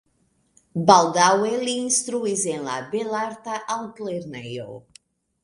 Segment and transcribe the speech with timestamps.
[0.87, 4.69] Baldaŭe li instruis en la belarta altlernejo.